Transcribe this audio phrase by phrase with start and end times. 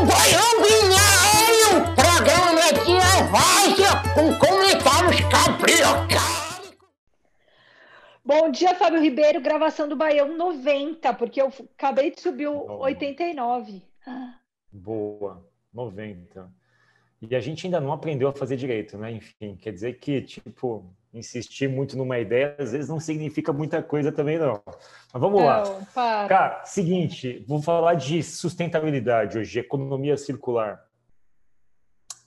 [0.00, 2.96] o Baião Binário, programa de
[3.30, 6.78] várzea com comentários cabriocálicos.
[8.24, 13.82] Bom dia, Fábio Ribeiro, gravação do Baião 90, porque eu acabei de subir o 89.
[14.72, 16.50] Boa, 90.
[17.20, 19.12] E a gente ainda não aprendeu a fazer direito, né?
[19.12, 24.12] Enfim, quer dizer que, tipo, insistir muito numa ideia às vezes não significa muita coisa
[24.12, 24.62] também, não.
[24.66, 25.86] Mas vamos Não, lá.
[25.92, 26.28] para.
[26.28, 30.84] Cara, seguinte, vou falar de sustentabilidade hoje, economia circular.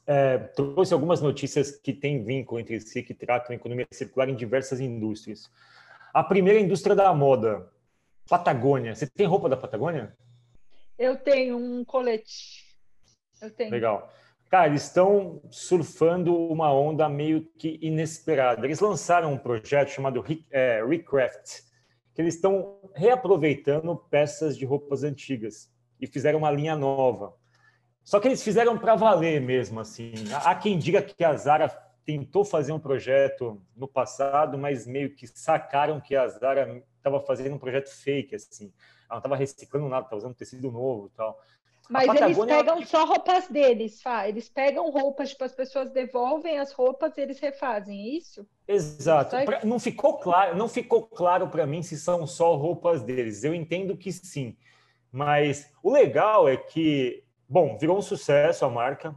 [0.05, 4.35] É, trouxe algumas notícias que têm vínculo entre si, que tratam a economia circular em
[4.35, 5.49] diversas indústrias.
[6.13, 7.71] A primeira indústria da moda,
[8.29, 8.93] Patagônia.
[8.93, 10.15] Você tem roupa da Patagônia?
[10.99, 12.75] Eu tenho um colete.
[13.41, 13.71] Eu tenho.
[13.71, 14.11] Legal.
[14.53, 18.63] Cara, eles estão surfando uma onda meio que inesperada.
[18.63, 21.61] Eles lançaram um projeto chamado é, Recraft,
[22.13, 27.33] que eles estão reaproveitando peças de roupas antigas e fizeram uma linha nova.
[28.03, 30.13] Só que eles fizeram para valer mesmo, assim.
[30.45, 31.69] Há quem diga que a Zara
[32.05, 37.55] tentou fazer um projeto no passado, mas meio que sacaram que a Zara estava fazendo
[37.55, 38.71] um projeto fake, assim.
[39.09, 41.39] Ela não estava reciclando nada, estava usando tecido novo e tal.
[41.89, 44.27] Mas eles Patagônia- pegam só roupas deles, Fá.
[44.27, 48.47] Eles pegam roupas, tipo, as pessoas devolvem as roupas e eles refazem, é isso?
[48.67, 49.35] Exato.
[49.45, 53.43] Pra- não ficou claro, não ficou claro para mim se são só roupas deles.
[53.43, 54.55] Eu entendo que sim,
[55.11, 59.13] mas o legal é que, bom, virou um sucesso a marca,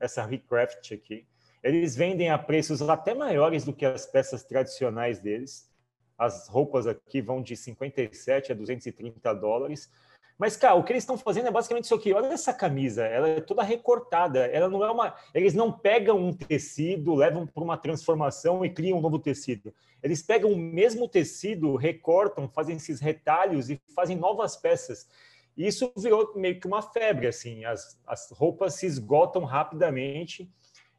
[0.00, 1.26] essa Recraft aqui.
[1.62, 5.68] Eles vendem a preços até maiores do que as peças tradicionais deles.
[6.16, 9.90] As roupas aqui vão de 57 a 230 dólares.
[10.38, 12.12] Mas, cara, o que eles estão fazendo é basicamente isso aqui.
[12.12, 14.46] Olha essa camisa, ela é toda recortada.
[14.46, 15.14] Ela não é uma.
[15.34, 19.74] Eles não pegam um tecido, levam para uma transformação e criam um novo tecido.
[20.00, 25.08] Eles pegam o mesmo tecido, recortam, fazem esses retalhos e fazem novas peças.
[25.56, 27.64] E isso virou meio que uma febre, assim.
[27.64, 30.48] As, as roupas se esgotam rapidamente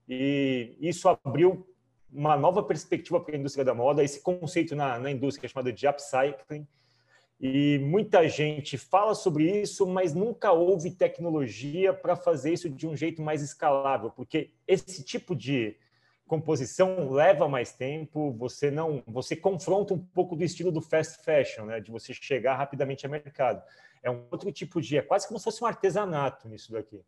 [0.08, 1.66] e isso abriu
[2.12, 4.04] uma nova perspectiva para a indústria da moda.
[4.04, 6.68] Esse conceito na, na indústria é chamado de upcycling.
[7.40, 12.96] E muita gente fala sobre isso, mas nunca houve tecnologia para fazer isso de um
[12.96, 15.78] jeito mais escalável, porque esse tipo de
[16.28, 21.66] composição leva mais tempo, você não, você confronta um pouco do estilo do fast fashion,
[21.66, 23.64] né, de você chegar rapidamente ao mercado.
[24.04, 27.02] É um outro tipo de, é quase como se fosse um artesanato nisso daqui.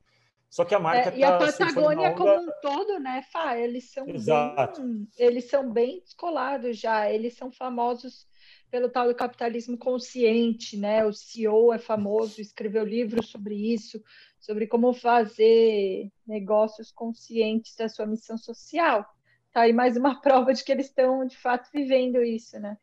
[0.50, 3.22] Só que a marca É, e a tá Patagônia na como onda- um todo, né,
[3.32, 3.58] Fá?
[3.58, 4.82] Eles são Exato.
[4.82, 7.10] bem, eles são bem descolados já.
[7.10, 8.28] Eles são famosos
[8.72, 11.06] pelo tal do capitalismo consciente, né?
[11.06, 14.02] O CEO é famoso, escreveu livros sobre isso,
[14.40, 19.06] sobre como fazer negócios conscientes da sua missão social.
[19.52, 22.78] Tá aí mais uma prova de que eles estão de fato vivendo isso, né?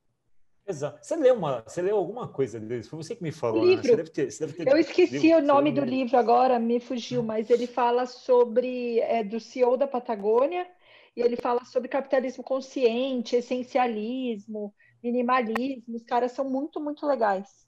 [0.68, 0.98] Exato.
[1.02, 2.86] Você leu uma, você leu alguma coisa deles?
[2.86, 3.70] Foi você que me falou, né?
[3.70, 3.84] livro.
[3.84, 6.78] Você deve ter, você deve ter Eu esqueci lido, o nome do livro agora, me
[6.78, 10.68] fugiu, mas ele fala sobre é, do CEO da Patagônia
[11.16, 15.96] e ele fala sobre capitalismo consciente, essencialismo, minimalismo.
[15.96, 17.66] Os caras são muito, muito legais.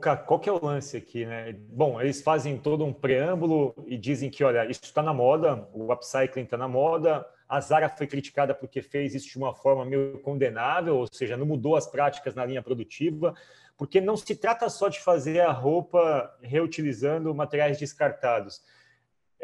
[0.00, 1.52] Cá, qual que é o lance aqui, né?
[1.52, 5.92] Bom, eles fazem todo um preâmbulo e dizem que, olha, isso está na moda, o
[5.92, 10.18] upcycling está na moda, a Zara foi criticada porque fez isso de uma forma meio
[10.20, 13.34] condenável, ou seja, não mudou as práticas na linha produtiva,
[13.76, 18.62] porque não se trata só de fazer a roupa reutilizando materiais descartados.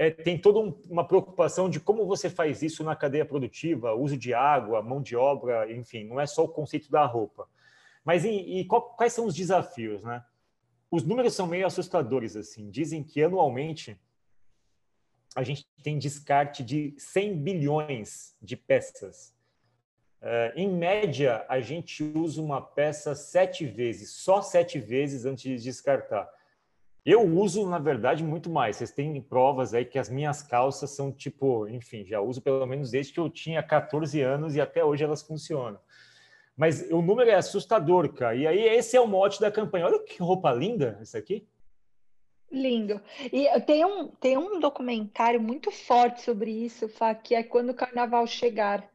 [0.01, 4.17] É, tem toda um- uma preocupação de como você faz isso na cadeia produtiva, uso
[4.17, 7.49] de água, mão de obra, enfim, não é só o conceito da roupa.
[8.05, 10.25] Mas e, e qual- quais são os desafios, né?
[10.89, 12.71] Os números são meio assustadores assim.
[12.71, 14.01] Dizem que anualmente
[15.35, 19.35] a gente tem descarte de 100 bilhões de peças.
[20.23, 25.57] Eh, em média, a gente usa uma peça sete vezes, só sete vezes antes de
[25.57, 26.29] descartar.
[27.05, 28.77] Eu uso, na verdade, muito mais.
[28.77, 32.91] Vocês têm provas aí que as minhas calças são tipo, enfim, já uso pelo menos
[32.91, 35.79] desde que eu tinha 14 anos e até hoje elas funcionam.
[36.57, 38.35] Mas o número é assustador, cara.
[38.35, 39.87] E aí esse é o mote da campanha.
[39.87, 41.47] Olha que roupa linda essa aqui.
[42.51, 43.01] Lindo.
[43.33, 47.75] E tem um, tem um documentário muito forte sobre isso, Fá, que é Quando o
[47.75, 48.91] Carnaval Chegar.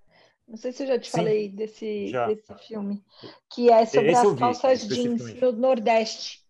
[0.48, 2.28] Não sei se eu já te Sim, falei desse, já.
[2.28, 3.02] desse filme,
[3.50, 6.42] que é sobre Esse as calças jeans no Nordeste,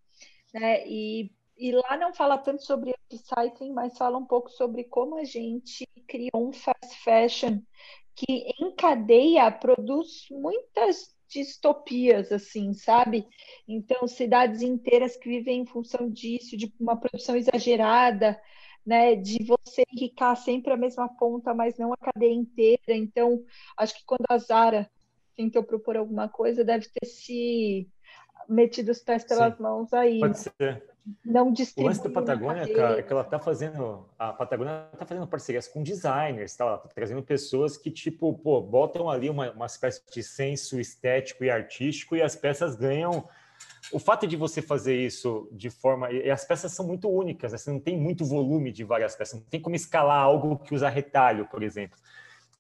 [0.53, 0.87] né?
[0.87, 5.23] E, e lá não fala tanto sobre upcycling, mas fala um pouco sobre como a
[5.23, 7.59] gente criou um fast fashion
[8.15, 13.27] que em cadeia produz muitas distopias, assim, sabe?
[13.67, 18.39] Então, cidades inteiras que vivem em função disso, de uma produção exagerada,
[18.85, 19.15] né?
[19.15, 22.79] De você enricar sempre a mesma ponta, mas não a cadeia inteira.
[22.89, 23.43] Então,
[23.77, 24.89] acho que quando a Zara
[25.35, 27.89] tentou propor alguma coisa, deve ter se
[28.47, 30.19] metido os pés pelas Sim, mãos aí.
[30.19, 30.83] Pode ser.
[31.25, 31.83] Não distribui.
[31.83, 34.05] O lance da Patagônia, cara, é que ela está fazendo.
[34.17, 36.65] A Patagônia está fazendo parcerias com designers, tá?
[36.65, 41.43] Ela tá trazendo pessoas que, tipo, pô, botam ali uma, uma espécie de senso estético
[41.43, 43.27] e artístico e as peças ganham.
[43.91, 46.09] O fato de você fazer isso de forma.
[46.09, 47.57] E as peças são muito únicas, né?
[47.57, 50.87] você não tem muito volume de várias peças, não tem como escalar algo que usa
[50.87, 51.99] retalho, por exemplo.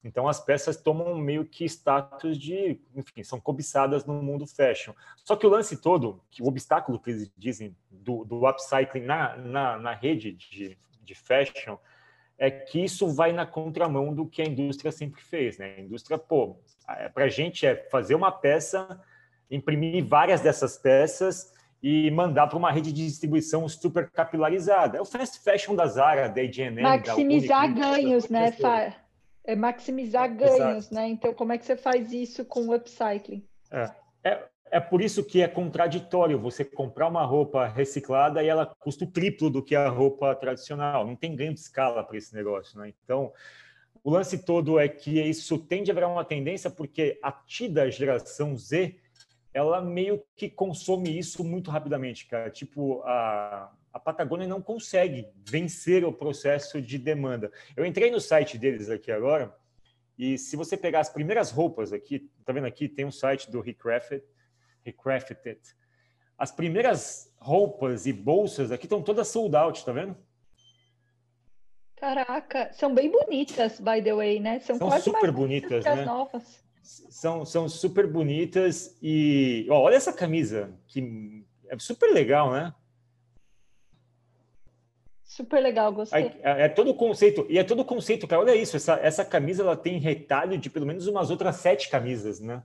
[0.03, 4.93] Então as peças tomam meio que status de, enfim, são cobiçadas no mundo fashion.
[5.23, 9.77] Só que o lance todo, o obstáculo que eles dizem do, do upcycling na, na,
[9.77, 11.77] na rede de, de fashion,
[12.37, 15.75] é que isso vai na contramão do que a indústria sempre fez, né?
[15.77, 16.57] A indústria, pô,
[17.13, 19.01] para a gente é fazer uma peça,
[19.49, 24.97] imprimir várias dessas peças e mandar para uma rede de distribuição super capilarizada.
[24.97, 28.93] É o fast fashion da Zara, da H&M, Maximizar da ganhos, né, Fá?
[29.43, 30.95] É maximizar ganhos, Exato.
[30.95, 31.07] né?
[31.07, 33.45] Então, como é que você faz isso com o upcycling?
[33.69, 33.91] É,
[34.23, 39.03] é, é por isso que é contraditório você comprar uma roupa reciclada e ela custa
[39.03, 41.05] o triplo do que a roupa tradicional.
[41.05, 42.93] Não tem ganho de escala para esse negócio, né?
[43.03, 43.31] Então,
[44.03, 48.57] o lance todo é que isso tende a virar uma tendência porque a tida geração
[48.57, 48.95] Z,
[49.53, 52.49] ela meio que consome isso muito rapidamente, cara.
[52.49, 57.51] Tipo, a, a Patagônia não consegue vencer o processo de demanda.
[57.77, 59.55] Eu entrei no site deles aqui agora,
[60.17, 63.61] e se você pegar as primeiras roupas aqui, tá vendo aqui, tem um site do
[63.61, 64.23] Recrafted,
[64.83, 65.59] Recrafted.
[66.35, 70.17] As primeiras roupas e bolsas aqui estão todas sold out, tá vendo?
[71.95, 74.59] Caraca, são bem bonitas, by the way, né?
[74.59, 76.03] São, são super bonitas, né?
[76.03, 76.63] novas.
[76.81, 82.73] São, são super bonitas e ó, olha essa camisa, que é super legal, né?
[85.33, 86.31] Super legal, gostei.
[86.43, 88.39] É, é todo o conceito, e é todo o conceito, cara.
[88.39, 92.39] Olha isso, essa, essa camisa ela tem retalho de pelo menos umas outras sete camisas,
[92.39, 92.61] né?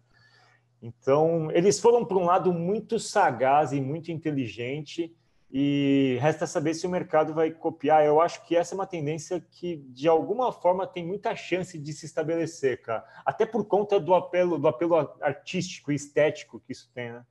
[0.82, 5.16] Então, eles foram para um lado muito sagaz e muito inteligente,
[5.50, 8.04] e resta saber se o mercado vai copiar.
[8.04, 11.92] Eu acho que essa é uma tendência que, de alguma forma, tem muita chance de
[11.94, 13.02] se estabelecer, cara.
[13.24, 17.24] Até por conta do apelo, do apelo artístico e estético que isso tem, né?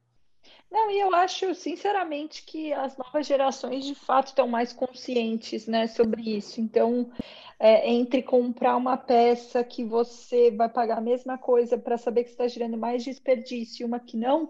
[0.70, 5.88] Não, e eu acho, sinceramente, que as novas gerações de fato estão mais conscientes né,
[5.88, 6.60] sobre isso.
[6.60, 7.10] Então,
[7.60, 12.32] é, entre comprar uma peça que você vai pagar a mesma coisa para saber que
[12.32, 14.50] está gerando mais desperdício e uma que não,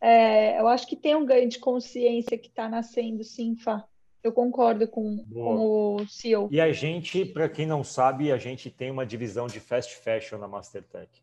[0.00, 3.84] é, eu acho que tem um ganho de consciência que está nascendo, sim, Fá.
[4.22, 6.48] Eu concordo com, com o CEO.
[6.50, 10.36] E a gente, para quem não sabe, a gente tem uma divisão de fast fashion
[10.38, 11.22] na Mastertech.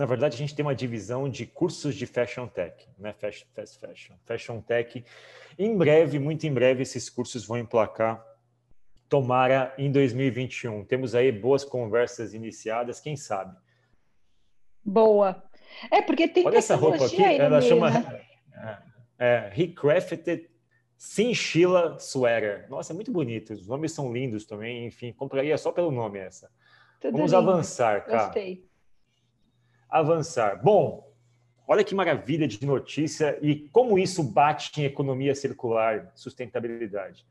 [0.00, 3.12] Na verdade, a gente tem uma divisão de cursos de Fashion Tech, né?
[3.12, 4.14] Fast, fast Fashion.
[4.24, 5.04] Fashion Tech.
[5.58, 8.24] Em breve, muito em breve, esses cursos vão emplacar.
[9.10, 10.86] Tomara em 2021.
[10.86, 13.54] Temos aí boas conversas iniciadas, quem sabe?
[14.82, 15.44] Boa.
[15.90, 18.22] É, porque tem Olha essa roupa aqui, ela meio, chama né?
[19.18, 20.48] é, é, Recrafted
[20.96, 22.70] Cinchilla Sweater.
[22.70, 23.52] Nossa, é muito bonito.
[23.52, 24.86] Os nomes são lindos também.
[24.86, 26.50] Enfim, compraria só pelo nome essa.
[26.98, 27.50] Tudo Vamos lindo.
[27.50, 28.24] avançar, cara.
[28.24, 28.69] Gostei
[29.90, 30.62] avançar.
[30.62, 31.12] Bom,
[31.66, 37.26] olha que maravilha de notícia e como isso bate em economia circular, sustentabilidade.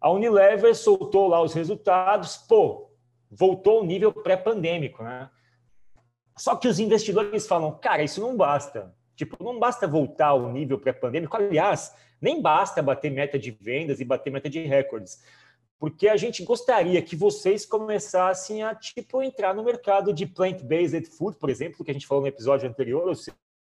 [0.00, 2.90] A Unilever soltou lá os resultados, pô,
[3.30, 5.30] voltou ao nível pré-pandêmico, né?
[6.36, 8.94] Só que os investidores falam, cara, isso não basta.
[9.14, 11.36] Tipo, não basta voltar ao nível pré-pandêmico.
[11.36, 15.22] Aliás, nem basta bater meta de vendas e bater meta de recordes
[15.82, 21.36] porque a gente gostaria que vocês começassem a tipo entrar no mercado de plant-based food,
[21.36, 23.16] por exemplo, que a gente falou no episódio anterior, ou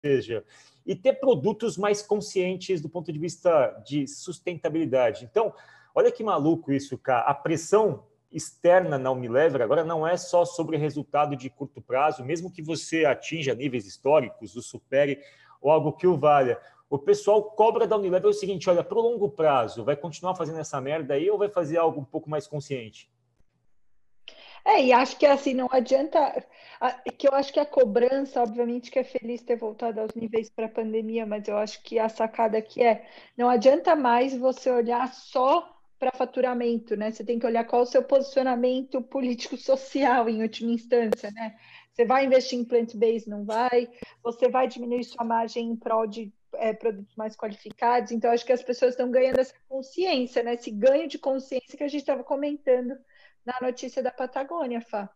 [0.03, 0.43] seja,
[0.85, 5.23] e ter produtos mais conscientes do ponto de vista de sustentabilidade.
[5.31, 5.53] Então,
[5.95, 7.21] olha que maluco isso, cara.
[7.21, 12.51] A pressão externa na Unilever agora não é só sobre resultado de curto prazo, mesmo
[12.51, 15.21] que você atinja níveis históricos, o supere
[15.61, 19.01] ou algo que o valha o pessoal cobra da Unilever o seguinte: olha, para o
[19.01, 22.47] longo prazo, vai continuar fazendo essa merda aí ou vai fazer algo um pouco mais
[22.47, 23.09] consciente?
[24.65, 26.45] É, e acho que assim, não adianta.
[27.17, 30.65] Que eu acho que a cobrança, obviamente, que é feliz ter voltado aos níveis para
[30.65, 33.05] a pandemia, mas eu acho que a sacada aqui é:
[33.37, 37.11] não adianta mais você olhar só para faturamento, né?
[37.11, 41.55] Você tem que olhar qual o seu posicionamento político-social em última instância, né?
[41.91, 43.89] Você vai investir em plant-based, não vai?
[44.23, 48.11] Você vai diminuir sua margem em prol de é, produtos mais qualificados.
[48.11, 50.53] Então, acho que as pessoas estão ganhando essa consciência, né?
[50.53, 52.97] Esse ganho de consciência que a gente estava comentando
[53.45, 55.09] na notícia da Patagônia, Fá.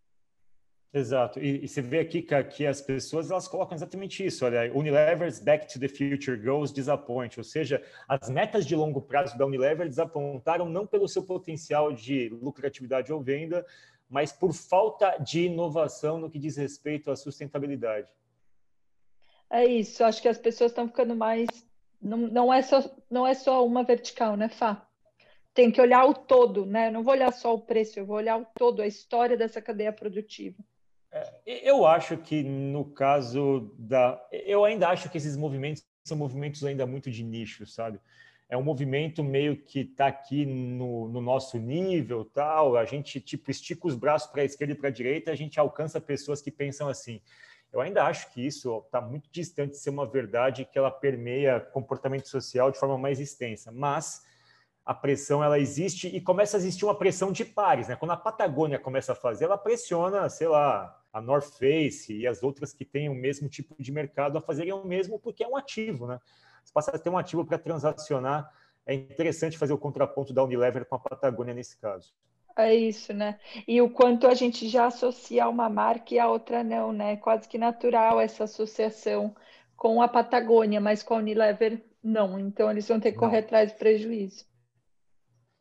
[0.94, 1.40] Exato.
[1.40, 4.46] E, e, você vê aqui que, que as pessoas elas colocam exatamente isso.
[4.46, 9.36] Olha, Unilever's Back to the Future Goals disappoint, ou seja, as metas de longo prazo
[9.36, 13.66] da Unilever desapontaram não pelo seu potencial de lucratividade ou venda,
[14.08, 18.08] mas por falta de inovação no que diz respeito à sustentabilidade.
[19.54, 21.48] É isso, acho que as pessoas estão ficando mais.
[22.02, 24.84] Não, não, é só, não é só uma vertical, né, Fá?
[25.54, 26.90] Tem que olhar o todo, né?
[26.90, 29.94] Não vou olhar só o preço, eu vou olhar o todo, a história dessa cadeia
[29.94, 30.58] produtiva.
[31.12, 34.20] É, eu acho que no caso da.
[34.32, 38.00] Eu ainda acho que esses movimentos são movimentos ainda muito de nicho, sabe?
[38.50, 42.76] É um movimento meio que está aqui no, no, nosso nível, tal.
[42.76, 45.60] A gente tipo estica os braços para a esquerda e para a direita, a gente
[45.60, 47.22] alcança pessoas que pensam assim.
[47.74, 51.60] Eu ainda acho que isso está muito distante de ser uma verdade que ela permeia
[51.60, 54.24] comportamento social de forma mais extensa, mas
[54.86, 57.96] a pressão ela existe e começa a existir uma pressão de pares, né?
[57.96, 62.44] Quando a Patagônia começa a fazer, ela pressiona, sei lá, a North Face e as
[62.44, 65.58] outras que têm o mesmo tipo de mercado a fazerem o mesmo porque é um
[65.58, 66.20] ativo, né?
[66.64, 68.54] Se passar a ter um ativo para transacionar,
[68.86, 72.14] é interessante fazer o contraponto da Unilever com a Patagônia nesse caso.
[72.56, 73.40] É isso, né?
[73.68, 77.18] E o quanto a gente já associa uma marca e a outra não, né?
[77.18, 79.36] Quase que natural essa associação
[79.76, 82.40] com a Patagônia, mas com a Unilever não.
[82.40, 83.46] Então eles vão ter que correr não.
[83.46, 84.46] atrás do prejuízo.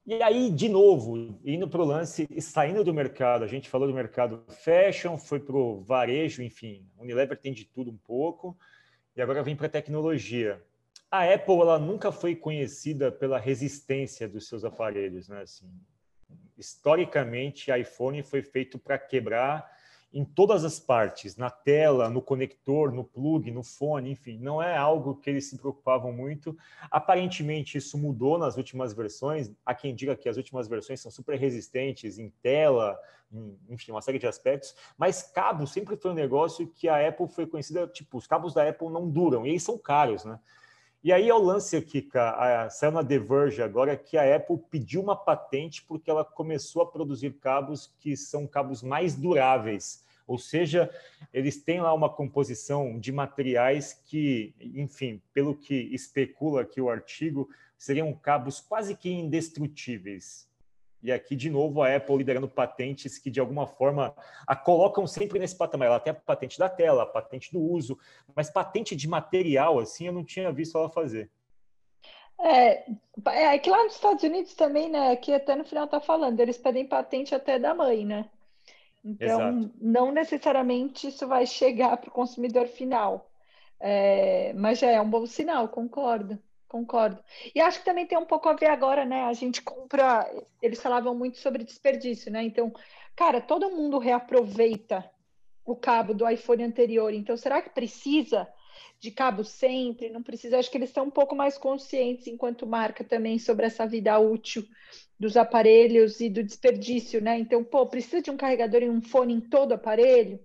[0.04, 3.94] E aí, de novo, indo para o lance, saindo do mercado, a gente falou do
[3.94, 8.58] mercado fashion, foi para o varejo, enfim, Unilever tem de tudo um pouco,
[9.14, 10.60] e agora vem para a tecnologia.
[11.08, 15.42] A Apple ela nunca foi conhecida pela resistência dos seus aparelhos, né?
[15.42, 15.70] Assim,
[16.62, 19.70] historicamente, iPhone foi feito para quebrar
[20.14, 24.76] em todas as partes, na tela, no conector, no plug, no fone, enfim, não é
[24.76, 26.56] algo que eles se preocupavam muito.
[26.90, 29.50] Aparentemente isso mudou nas últimas versões.
[29.64, 32.98] Há quem diga que as últimas versões são super resistentes em tela,
[33.32, 37.28] em, enfim, uma série de aspectos, mas cabo sempre foi um negócio que a Apple
[37.28, 40.38] foi conhecida, tipo, os cabos da Apple não duram, e eles são caros, né?
[41.04, 44.56] E aí é o lance aqui, cara, saiu na The Verge agora que a Apple
[44.70, 50.04] pediu uma patente porque ela começou a produzir cabos que são cabos mais duráveis.
[50.28, 50.88] Ou seja,
[51.32, 57.50] eles têm lá uma composição de materiais que, enfim, pelo que especula aqui o artigo,
[57.76, 60.48] seriam cabos quase que indestrutíveis.
[61.02, 64.14] E aqui, de novo, a Apple liderando patentes que, de alguma forma,
[64.46, 65.88] a colocam sempre nesse patamar.
[65.88, 67.98] Ela tem a patente da tela, a patente do uso,
[68.36, 71.28] mas patente de material, assim, eu não tinha visto ela fazer.
[72.40, 72.84] É,
[73.26, 76.58] é que lá nos Estados Unidos também, né, que até no final tá falando, eles
[76.58, 78.28] pedem patente até da mãe, né?
[79.04, 79.70] Então, Exato.
[79.80, 83.28] não necessariamente isso vai chegar para o consumidor final.
[83.80, 86.38] É, mas já é um bom sinal, concordo.
[86.72, 87.22] Concordo.
[87.54, 89.24] E acho que também tem um pouco a ver agora, né?
[89.24, 90.26] A gente compra.
[90.62, 92.42] Eles falavam muito sobre desperdício, né?
[92.42, 92.72] Então,
[93.14, 95.04] cara, todo mundo reaproveita
[95.66, 97.12] o cabo do iPhone anterior.
[97.12, 98.48] Então, será que precisa
[98.98, 100.08] de cabo sempre?
[100.08, 100.58] Não precisa.
[100.58, 104.64] Acho que eles estão um pouco mais conscientes, enquanto marca, também sobre essa vida útil
[105.20, 107.38] dos aparelhos e do desperdício, né?
[107.38, 110.40] Então, pô, precisa de um carregador e um fone em todo aparelho?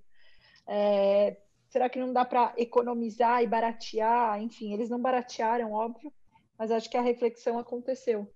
[0.68, 1.38] É,
[1.70, 4.42] será que não dá para economizar e baratear?
[4.42, 6.12] Enfim, eles não baratearam, óbvio,
[6.58, 8.32] mas acho que a reflexão aconteceu.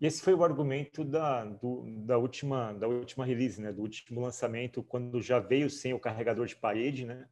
[0.00, 3.72] E esse foi o argumento da, do, da, última, da última release, né?
[3.72, 7.26] do último lançamento, quando já veio sem o carregador de parede, né?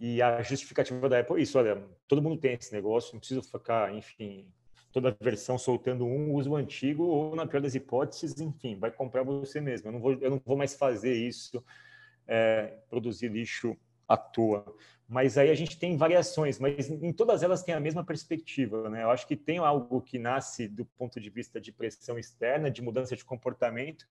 [0.00, 3.42] E a justificativa da Apple é isso, olha, todo mundo tem esse negócio, não precisa
[3.42, 4.48] ficar, enfim,
[4.92, 9.24] toda versão soltando um, usa o antigo, ou na pior das hipóteses, enfim, vai comprar
[9.24, 9.88] você mesmo.
[9.88, 11.62] Eu não vou, eu não vou mais fazer isso,
[12.26, 13.76] é, produzir lixo
[14.08, 14.64] à toa.
[15.08, 19.04] Mas aí a gente tem variações, mas em todas elas tem a mesma perspectiva, né?
[19.04, 22.82] Eu acho que tem algo que nasce do ponto de vista de pressão externa, de
[22.82, 24.06] mudança de comportamento,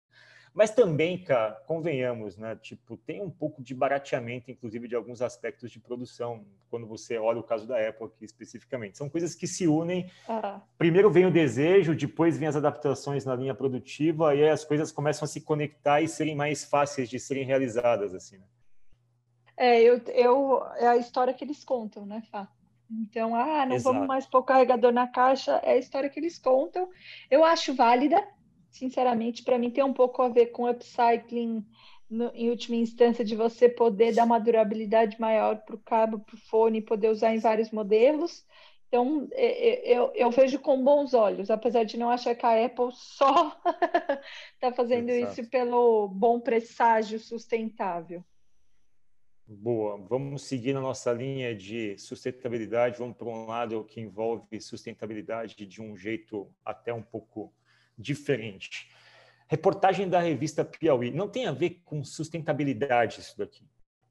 [0.58, 2.56] mas também, cara, convenhamos, né?
[2.56, 7.40] Tipo, tem um pouco de barateamento, inclusive, de alguns aspectos de produção, quando você olha
[7.40, 8.98] o caso da Apple aqui especificamente.
[8.98, 10.10] São coisas que se unem.
[10.28, 10.60] Ah.
[10.76, 14.92] Primeiro vem o desejo, depois vem as adaptações na linha produtiva, e aí as coisas
[14.92, 18.46] começam a se conectar e serem mais fáceis de serem realizadas, assim, né?
[19.58, 22.48] É, eu, eu, é a história que eles contam, né, Fá?
[22.90, 23.96] Então, ah, não Exato.
[23.96, 26.88] vamos mais pôr carregador na caixa, é a história que eles contam.
[27.30, 28.26] Eu acho válida,
[28.70, 31.66] sinceramente, para mim tem um pouco a ver com upcycling,
[32.10, 36.36] no, em última instância, de você poder dar uma durabilidade maior para o cabo, para
[36.36, 38.46] o fone, poder usar em vários modelos.
[38.88, 43.60] Então, eu, eu, vejo com bons olhos, apesar de não achar que a Apple só
[44.54, 45.42] está fazendo Exato.
[45.42, 48.24] isso pelo bom presságio sustentável.
[49.50, 53.00] Boa, vamos seguir na nossa linha de sustentabilidade.
[53.00, 57.54] Vamos para um lado que envolve sustentabilidade de um jeito até um pouco
[57.98, 58.92] diferente.
[59.48, 61.12] Reportagem da revista Piauí.
[61.12, 63.66] Não tem a ver com sustentabilidade isso daqui,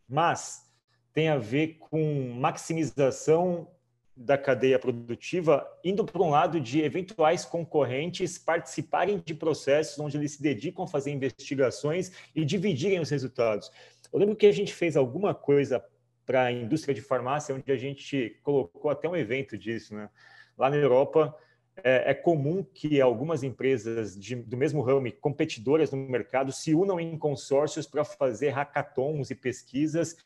[0.08, 0.72] mas
[1.12, 3.68] tem a ver com maximização
[4.16, 10.32] da cadeia produtiva, indo para um lado de eventuais concorrentes participarem de processos onde eles
[10.32, 13.70] se dedicam a fazer investigações e dividirem os resultados.
[14.12, 15.84] Eu lembro que a gente fez alguma coisa
[16.24, 19.94] para a indústria de farmácia, onde a gente colocou até um evento disso.
[19.94, 20.10] Né?
[20.58, 21.34] Lá na Europa,
[21.82, 26.98] é, é comum que algumas empresas de, do mesmo ramo, competidoras no mercado, se unam
[26.98, 30.16] em consórcios para fazer hackathons e pesquisas,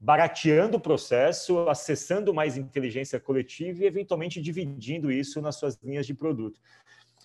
[0.00, 6.14] barateando o processo, acessando mais inteligência coletiva e, eventualmente, dividindo isso nas suas linhas de
[6.14, 6.60] produto.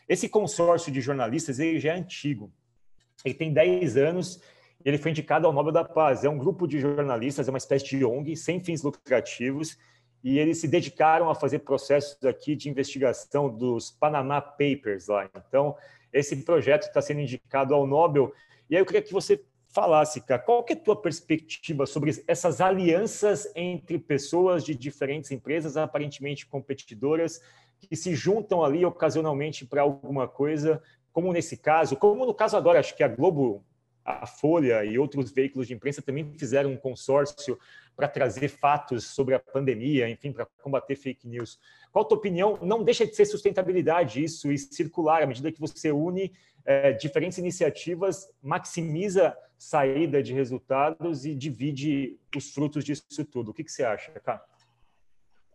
[0.07, 2.51] Esse consórcio de jornalistas ele já é antigo.
[3.23, 4.41] Ele tem 10 anos
[4.83, 6.23] ele foi indicado ao Nobel da Paz.
[6.23, 9.77] É um grupo de jornalistas, é uma espécie de ONG, sem fins lucrativos,
[10.23, 15.29] e eles se dedicaram a fazer processos aqui de investigação dos Panama Papers lá.
[15.35, 15.75] Então,
[16.11, 18.33] esse projeto está sendo indicado ao Nobel.
[18.69, 22.11] E aí eu queria que você falasse, cara, qual que é a tua perspectiva sobre
[22.27, 27.39] essas alianças entre pessoas de diferentes empresas, aparentemente competidoras,
[27.79, 30.81] que se juntam ali ocasionalmente para alguma coisa,
[31.13, 33.63] como nesse caso, como no caso agora, acho que a Globo
[34.09, 37.59] a Folha e outros veículos de imprensa também fizeram um consórcio
[37.95, 41.59] para trazer fatos sobre a pandemia, enfim, para combater fake news.
[41.91, 42.57] Qual a tua opinião?
[42.61, 46.31] Não deixa de ser sustentabilidade isso e circular, à medida que você une
[46.65, 53.51] é, diferentes iniciativas, maximiza saída de resultados e divide os frutos disso tudo.
[53.51, 54.43] O que, que você acha, Cá?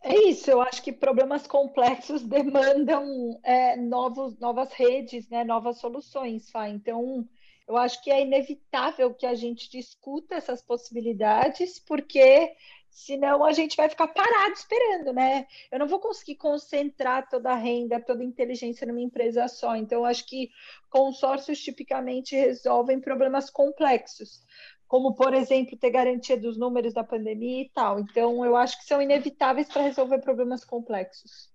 [0.03, 6.51] É isso, eu acho que problemas complexos demandam é, novos, novas redes, né, novas soluções,
[6.51, 6.69] Fá.
[6.69, 7.27] Então,
[7.67, 12.55] eu acho que é inevitável que a gente discuta essas possibilidades, porque
[12.91, 15.47] senão a gente vai ficar parado esperando, né?
[15.73, 19.75] Eu não vou conseguir concentrar toda a renda, toda a inteligência numa empresa só.
[19.75, 20.51] Então, acho que
[20.91, 24.45] consórcios tipicamente resolvem problemas complexos,
[24.87, 27.99] como, por exemplo, ter garantia dos números da pandemia e tal.
[27.99, 31.54] Então, eu acho que são inevitáveis para resolver problemas complexos.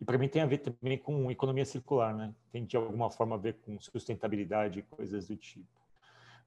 [0.00, 2.32] E para mim tem a ver também com economia circular, né?
[2.50, 5.68] Tem de alguma forma a ver com sustentabilidade e coisas do tipo.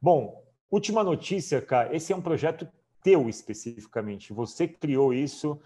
[0.02, 1.96] Bom, última notícia, cara.
[1.96, 2.68] Esse é um projeto
[3.04, 4.34] teu especificamente.
[4.34, 5.62] Você criou isso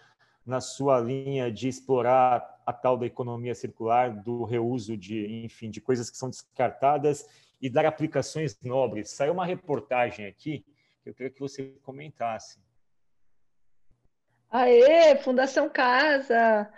[0.46, 5.80] na sua linha de explorar a tal da economia circular, do reuso de, enfim, de
[5.80, 7.26] coisas que são descartadas
[7.62, 9.12] e dar aplicações nobres.
[9.12, 10.66] Saiu uma reportagem aqui
[11.04, 12.60] que eu queria que você comentasse.
[14.50, 16.72] Aê, Fundação Casa!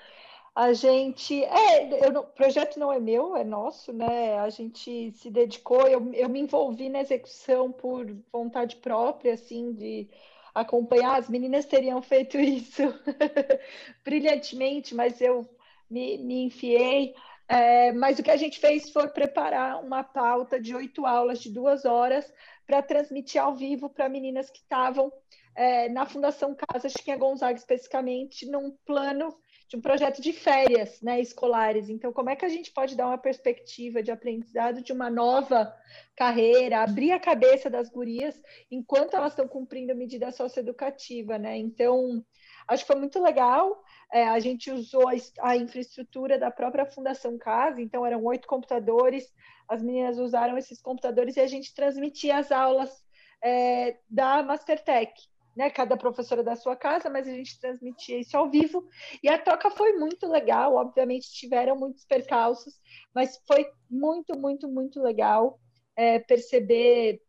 [0.56, 1.44] A gente.
[1.44, 4.40] É, o projeto não é meu, é nosso, né?
[4.40, 10.10] A gente se dedicou, eu, eu me envolvi na execução por vontade própria, assim, de
[10.54, 11.18] acompanhar.
[11.18, 12.84] As meninas teriam feito isso
[14.04, 15.48] brilhantemente, mas eu
[15.90, 17.14] me, me enfiei.
[17.48, 21.50] É, mas o que a gente fez foi preparar uma pauta de oito aulas de
[21.50, 22.32] duas horas
[22.68, 25.12] para transmitir ao vivo para meninas que estavam
[25.56, 29.36] é, na Fundação Casa Chiquinha Gonzaga, especificamente, num plano
[29.70, 31.90] de um projeto de férias né, escolares.
[31.90, 35.72] Então, como é que a gente pode dar uma perspectiva de aprendizado de uma nova
[36.16, 41.56] carreira, abrir a cabeça das gurias enquanto elas estão cumprindo a medida socioeducativa, né?
[41.56, 42.26] Então,
[42.68, 43.84] acho que foi muito legal.
[44.12, 49.32] É, a gente usou a, a, infraestrutura da própria Fundação Casa, então eram oito computadores,
[49.68, 53.06] as meninas usaram esses computadores e a gente transmitia as aulas
[53.40, 55.30] é, da Mastertech
[55.60, 58.88] né, cada professora da sua casa, mas a gente transmitia isso ao vivo.
[59.22, 62.80] E a toca foi muito legal, obviamente tiveram muitos percalços,
[63.14, 65.60] mas foi muito, muito, muito legal
[65.98, 67.22] é, perceber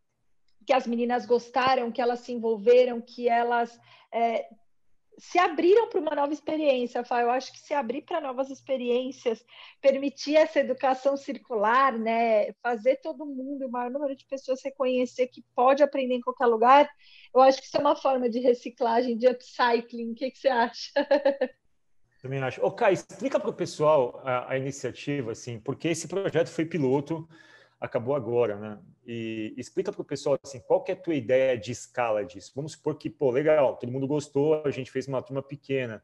[0.65, 3.77] que as meninas gostaram, que elas se envolveram, que elas
[4.15, 4.47] é,
[5.19, 7.21] se abriram para uma nova experiência, Fá.
[7.21, 9.45] Eu acho que se abrir para novas experiências,
[9.81, 12.53] permitir essa educação circular, né?
[12.63, 16.89] Fazer todo mundo, o maior número de pessoas reconhecer que pode aprender em qualquer lugar,
[17.35, 20.13] eu acho que isso é uma forma de reciclagem, de upcycling.
[20.13, 20.91] O que, que você acha?
[22.23, 22.63] Também acho.
[22.65, 27.27] Ô, Kai, explica para o pessoal a, a iniciativa, assim, porque esse projeto foi piloto,
[27.81, 28.79] acabou agora, né?
[29.07, 32.53] E explica para o pessoal assim, qual que é a tua ideia de escala disso?
[32.55, 36.03] Vamos supor que, pô, legal, todo mundo gostou, a gente fez uma turma pequena.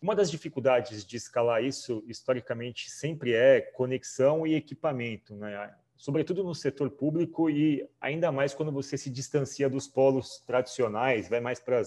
[0.00, 5.74] Uma das dificuldades de escalar isso, historicamente, sempre é conexão e equipamento, né?
[5.96, 11.40] Sobretudo no setor público e ainda mais quando você se distancia dos polos tradicionais, vai
[11.40, 11.80] mais para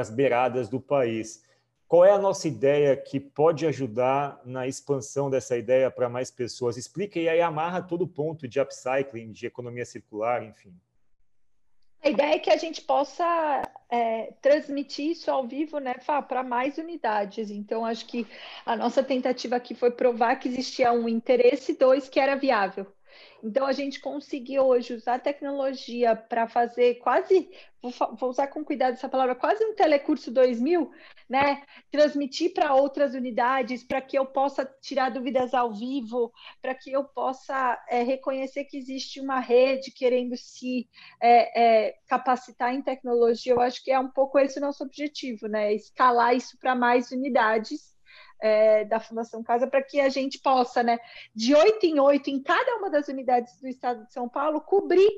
[0.00, 1.42] as beiradas do país.
[1.88, 6.76] Qual é a nossa ideia que pode ajudar na expansão dessa ideia para mais pessoas?
[6.76, 10.74] Explica e aí amarra todo o ponto de upcycling, de economia circular, enfim.
[12.02, 15.94] A ideia é que a gente possa é, transmitir isso ao vivo, né,
[16.28, 17.50] para mais unidades.
[17.50, 18.26] Então, acho que
[18.64, 22.86] a nossa tentativa aqui foi provar que existia um interesse, dois, que era viável.
[23.46, 27.48] Então, a gente conseguiu hoje usar a tecnologia para fazer quase,
[27.80, 30.90] vou usar com cuidado essa palavra, quase um telecurso 2000,
[31.28, 31.62] né?
[31.88, 37.04] Transmitir para outras unidades, para que eu possa tirar dúvidas ao vivo, para que eu
[37.04, 40.88] possa é, reconhecer que existe uma rede querendo se
[41.22, 43.52] é, é, capacitar em tecnologia.
[43.52, 45.72] Eu acho que é um pouco esse o nosso objetivo, né?
[45.72, 47.95] Escalar isso para mais unidades
[48.40, 50.98] é, da Fundação Casa para que a gente possa, né,
[51.34, 55.10] de oito em oito, em cada uma das unidades do Estado de São Paulo, cobrir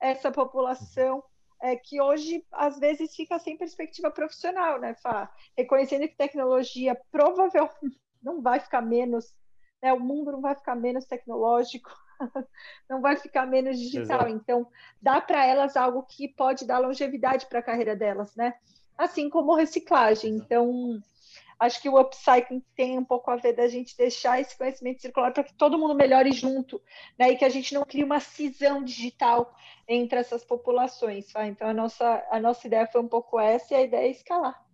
[0.00, 1.22] essa população
[1.60, 5.30] é, que hoje, às vezes, fica sem perspectiva profissional, né, Fá?
[5.56, 9.34] Reconhecendo que tecnologia provavelmente não vai ficar menos,
[9.82, 11.90] né, o mundo não vai ficar menos tecnológico,
[12.88, 14.20] não vai ficar menos digital.
[14.20, 14.28] Exato.
[14.28, 14.66] Então,
[15.00, 18.54] dá para elas algo que pode dar longevidade para a carreira delas, né?
[18.96, 20.34] Assim como reciclagem.
[20.34, 20.98] Então,
[21.58, 25.32] acho que o upcycling tem um pouco a ver da gente deixar esse conhecimento circular
[25.32, 26.80] para que todo mundo melhore junto,
[27.18, 27.30] né?
[27.30, 29.54] E que a gente não crie uma cisão digital
[29.88, 31.32] entre essas populações.
[31.32, 31.46] Tá?
[31.46, 34.64] Então a nossa a nossa ideia foi um pouco essa e a ideia é escalar.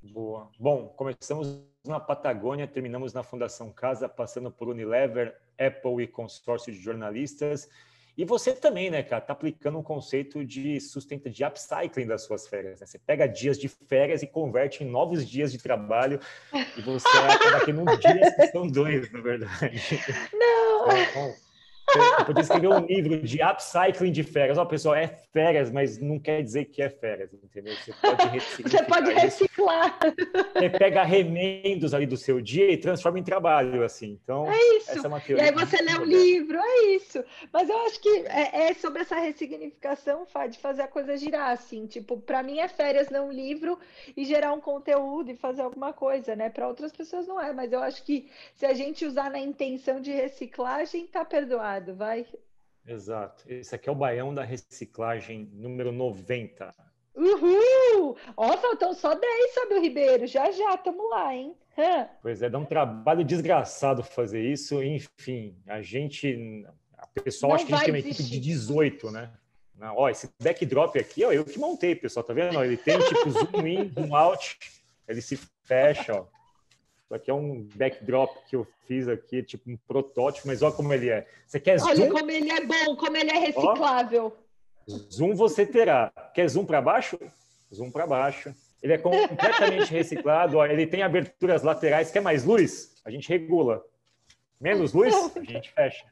[0.00, 0.50] Boa.
[0.58, 6.78] Bom, começamos na Patagônia, terminamos na Fundação Casa, passando por Unilever, Apple e consórcio de
[6.78, 7.68] jornalistas.
[8.18, 12.48] E você também, né, cara, tá aplicando um conceito de sustenta de upcycling das suas
[12.48, 12.80] férias.
[12.80, 12.86] Né?
[12.86, 16.18] Você pega dias de férias e converte em novos dias de trabalho
[16.76, 19.80] e você acaba tendo um dia que são dois, na verdade.
[20.32, 20.88] Não!
[20.98, 21.34] Então,
[22.18, 24.58] eu podia escrever um livro de upcycling de férias.
[24.58, 27.74] Ó, pessoal, é férias, mas não quer dizer que é férias, entendeu?
[27.76, 28.70] Você pode reciclar.
[28.70, 29.98] Você pode reciclar.
[30.54, 34.18] Você pega remendos ali do seu dia e transforma em trabalho, assim.
[34.22, 34.90] Então, é isso.
[34.90, 35.36] Essa é.
[35.36, 37.22] E aí você lê o um livro, é isso.
[37.52, 41.86] Mas eu acho que é, é sobre essa ressignificação, de fazer a coisa girar, assim.
[41.86, 43.78] Tipo, para mim é férias um livro
[44.16, 46.50] e gerar um conteúdo e fazer alguma coisa, né?
[46.50, 50.00] Para outras pessoas não é, mas eu acho que se a gente usar na intenção
[50.00, 52.26] de reciclagem, tá perdoado vai.
[52.86, 53.44] Exato.
[53.46, 56.74] Esse aqui é o baião da reciclagem número 90.
[57.14, 58.16] Uhul!
[58.36, 60.26] Ó, faltam só 10, sabe, o Ribeiro?
[60.26, 61.54] Já, já, tamo lá, hein?
[61.76, 62.08] Hã?
[62.22, 64.82] Pois é, dá um trabalho desgraçado fazer isso.
[64.82, 66.64] Enfim, a gente.
[66.96, 69.30] A pessoal, Não acho que a gente tem uma equipe de 18, né?
[69.76, 72.62] Não, ó, esse backdrop aqui, ó, eu que montei, pessoal, tá vendo?
[72.62, 74.58] Ele tem tipo zoom in, zoom out,
[75.06, 76.26] ele se fecha, ó.
[77.08, 80.92] Isso aqui é um backdrop que eu fiz aqui, tipo um protótipo, mas olha como
[80.92, 81.26] ele é.
[81.46, 82.02] Você quer olha zoom?
[82.02, 84.36] Olha como ele é bom, como ele é reciclável.
[84.86, 86.12] Ó, zoom você terá.
[86.34, 87.18] Quer zoom para baixo?
[87.74, 88.54] Zoom para baixo.
[88.82, 92.10] Ele é completamente reciclado, ó, ele tem aberturas laterais.
[92.10, 92.94] Quer mais luz?
[93.06, 93.82] A gente regula.
[94.60, 95.14] Menos luz?
[95.34, 96.04] A gente fecha.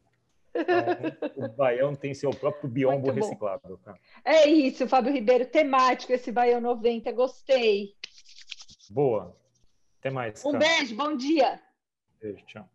[0.55, 3.79] Então, o Baião tem seu próprio biombo reciclado.
[3.85, 3.95] Tá?
[4.25, 7.93] É isso, Fábio Ribeiro, temático esse Baião 90, gostei.
[8.89, 9.37] Boa.
[10.01, 10.45] Até mais.
[10.45, 10.65] Um cara.
[10.65, 11.61] beijo, bom dia.
[12.21, 12.69] Beijo, tchau.